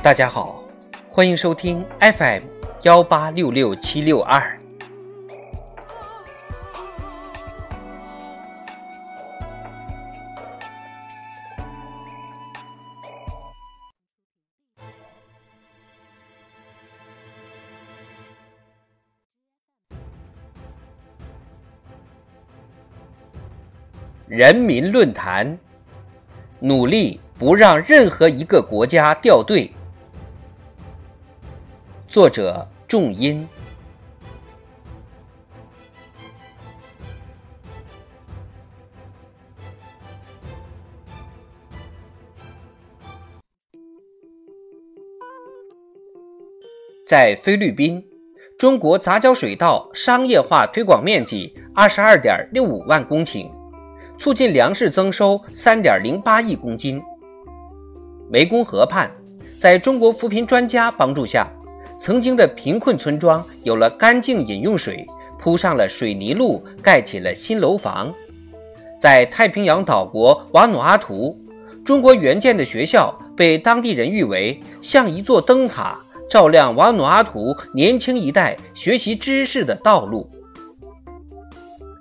[0.00, 0.62] 大家好，
[1.10, 2.42] 欢迎收听 FM
[2.82, 4.56] 幺八六六七六二。
[24.28, 25.58] 人民论坛，
[26.60, 29.70] 努力不让任何一个国家掉队。
[32.08, 33.46] 作者：仲音。
[47.06, 48.02] 在菲律宾，
[48.58, 53.50] 中国杂交水稻商业化推广面积二十二点六五万公顷，
[54.18, 57.02] 促进粮食增收三点零八亿公斤。
[58.30, 59.10] 湄公河畔，
[59.58, 61.50] 在中国扶贫专家帮助下，
[61.98, 65.04] 曾经的贫困村庄有了干净饮用水，
[65.36, 68.14] 铺上了水泥路，盖起了新楼房。
[69.00, 71.36] 在太平洋岛国瓦努阿图，
[71.84, 75.98] 中国援建的学校被当地人誉为像一座灯塔。
[76.30, 80.30] 照亮瓦努阿图年轻一代学习知识的道路。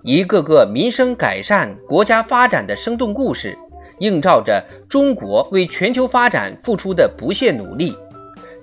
[0.03, 3.57] 一个个民生改善、国家发展的生动故事，
[3.99, 7.95] 映照着中国为全球发展付出的不懈努力，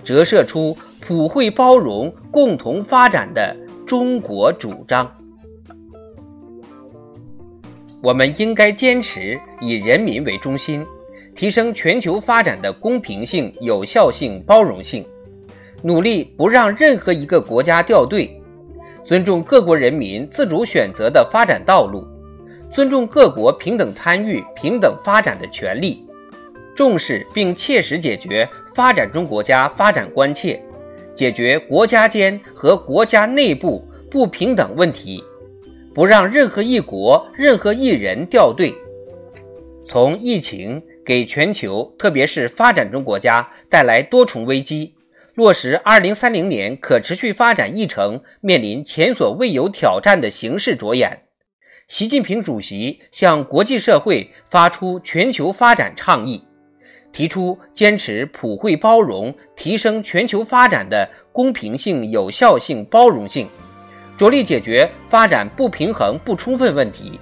[0.03, 5.07] 折射出普惠包容、共同发展的中国主张。
[8.01, 10.83] 我们应该坚持以人民为中心，
[11.35, 15.05] 提升全球发展的公平性、有效性、包容性。
[15.83, 18.41] 努力不让任何一个国家掉队，
[19.03, 22.03] 尊重各国人民自主选择的发展道路，
[22.71, 26.03] 尊重各国平等参与、平等发展的权利，
[26.75, 30.59] 重视并切实解决发展中国家发展关切，
[31.15, 35.23] 解决国家间和国家内部不平等问题，
[35.93, 38.75] 不让任何一国、任何一人掉队。
[39.85, 44.93] 从疫情给全球，特别是发展中国家带来多重危机。
[45.35, 51.23] 落实二零三零年可持续发展议程面临前所未有挑战的形势着眼，
[51.89, 56.41] 习近平主席向国际社会发出全球发展倡议，
[57.15, 63.47] 提出坚持普惠包容，提升全球发展的公平性、有效性、包容性，
[64.17, 67.17] 着力解决发展不平衡不充分问题。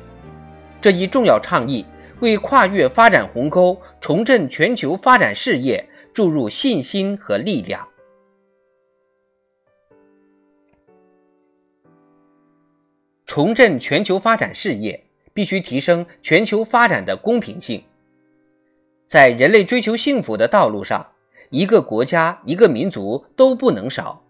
[0.81, 1.85] 这一重要倡议
[2.21, 7.87] 为跨越发展鸿沟、重振全球发展事业注入信心和力量。
[13.27, 15.03] 重振全球发展事业，
[15.35, 17.83] 必须提升全球发展的公平性。
[19.08, 21.06] 在人类追求幸福的道路上，
[21.50, 24.24] 一个国家、一个民族都不能少。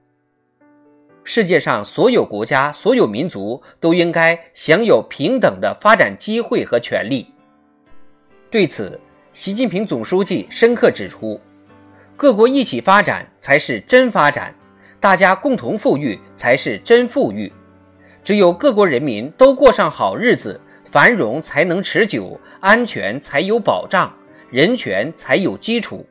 [1.23, 7.33] 世界上所有国家、所有民族都应该享有平等的发展机会和权利。
[8.51, 8.99] 对此，
[9.31, 11.39] 习近平总书记深刻指出：
[12.17, 14.53] 各国一起发展才是真发展，
[14.99, 17.51] 大家共同富裕才是真富裕。
[18.21, 24.13] 只有各国人民都过上好日子，繁荣才能持久，安全才有保障，
[24.53, 26.05] 人权才有基础。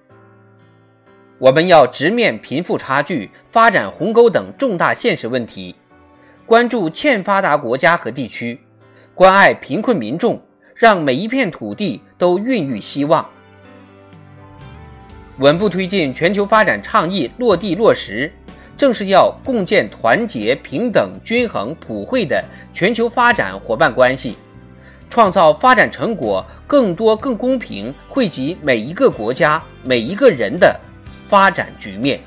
[1.38, 5.76] 我们要直面贫富差距、发展鸿沟等重大现实问题，
[6.44, 8.58] 关注欠发达国家和地区，
[9.14, 10.42] 关爱贫困民众，
[10.75, 13.25] 让每一片土地都孕育希望，
[15.38, 18.28] 稳步推进全球发展倡议落地落实。
[18.76, 22.44] 正是要共建团结、平等、均衡、普惠的
[22.75, 24.36] 全球发展伙伴关系，
[25.12, 30.75] 创造发展成果更多、更公平、惠及每一个国家、每一个人的
[31.28, 32.19] 发展局面。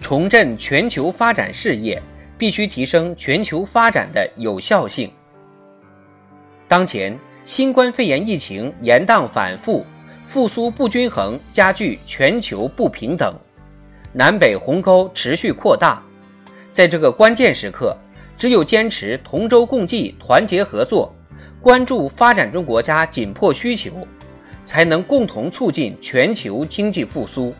[0.00, 2.02] 重振全球发展事业，
[2.36, 5.08] 必须提升全球发展的有效性。
[6.66, 9.86] 当前，新冠肺炎疫情严荡反复。
[10.24, 13.32] 复苏不均衡加剧全球不平等，
[14.12, 16.02] 南北鸿沟持续扩大。
[16.74, 17.96] 在这个关键时刻，
[18.36, 21.14] 只有坚持同舟共济、团结合作，
[21.60, 24.04] 关注发展中国家紧迫需求，
[24.64, 27.54] 才能共同促进全球经济复苏。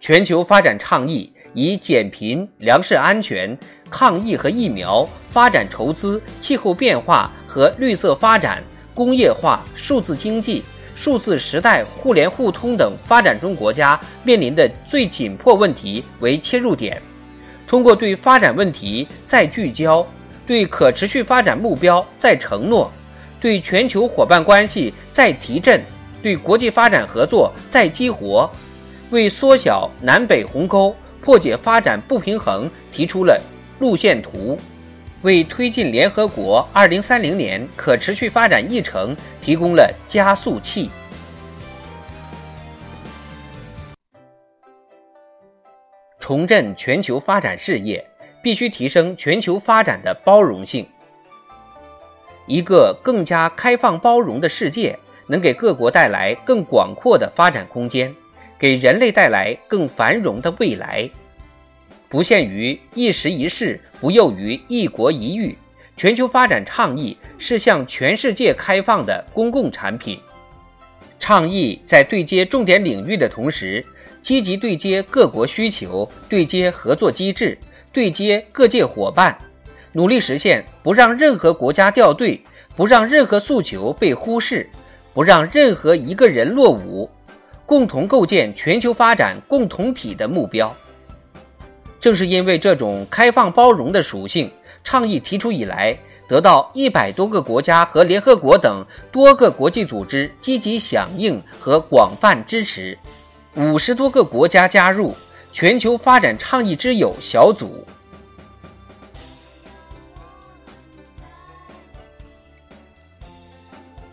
[0.00, 3.54] 全球发展倡议以减贫、粮食安全、
[3.90, 8.64] 抗疫和疫苗、发展筹资、气候变化和绿色发展。
[8.94, 10.62] 工业化、数字经济、
[10.94, 17.00] 数字时代、互联互通等发展中国家面临的最紧迫问题为切入点，
[17.70, 20.04] 通过对发展问题再聚焦、
[20.44, 22.92] 对可持续发展目标再承诺、
[23.40, 25.80] 对全球伙伴关系再提振，
[26.20, 28.50] 对国际发展合作再激活，
[29.10, 33.40] 为缩小南北鸿沟、破解发展不平衡提出了
[33.78, 34.58] 路线图，
[35.22, 40.90] 为推进联合国2030年可持续发展议程提供了加速器。
[46.30, 48.06] 重振全球发展事业，
[48.40, 50.86] 必须提升全球发展的包容性。
[52.46, 54.96] 一个更加开放包容的世界，
[55.26, 58.14] 能给各国带来更广阔的发展空间，
[58.60, 61.10] 给人类带来更繁荣的未来。
[62.08, 65.58] 不限于一时一事，不囿于一国一域。
[65.96, 70.16] 全球发展倡议是向全世界开放的公共产品。
[71.18, 73.84] 倡议在对接重点领域的同时，
[74.22, 77.58] 积极对接各国需求，对接合作机制，
[77.92, 79.36] 对接各界伙伴，
[79.92, 82.40] 努力实现不让任何国家掉队，
[82.76, 84.68] 不让任何诉求被忽视，
[85.12, 87.08] 不让任何一个人落伍，
[87.66, 90.74] 共同构建全球发展共同体的目标。
[92.00, 94.50] 正是因为这种开放包容的属性，
[94.84, 95.96] 倡议提出以来，
[96.28, 102.96] 得到一百多个国家和联合国等多个国际组织积极响应和广泛支持。
[103.56, 105.14] 五十多个国家加入
[105.52, 107.84] 全球发展倡议之友小组。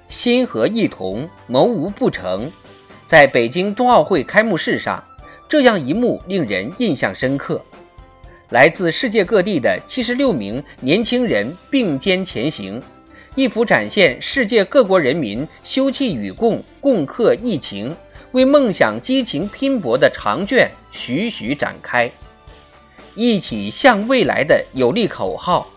[0.10, 2.51] 心和意同，谋无不成。
[3.06, 5.01] 在北京冬奥会开幕式上，
[5.48, 7.62] 这样一幕令人印象深刻：
[8.50, 12.81] 来自世界各地的七十六名年轻人并肩前行，
[13.36, 17.95] 一幅展现世界各国人民休戚与共、共克疫情。
[18.31, 22.12] 为梦想激情拼搏的长卷徐徐展开，
[23.15, 25.68] 一起向未来的有力口号，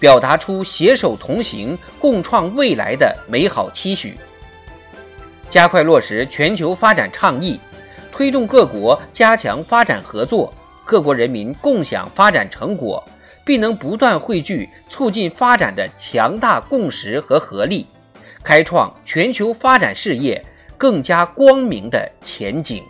[0.00, 4.16] 表达出携手同行、共创未来的美好期许。
[5.50, 7.60] 加快落实全球发展倡议，
[8.10, 10.52] 推动各国加强发展合作，
[10.84, 13.02] 各国人民共享发展成果，
[13.44, 17.86] 并能不断汇聚促进发展的强大共识和合力，
[18.42, 20.42] 开创全球发展事业。
[20.78, 22.82] 更加光明的前景。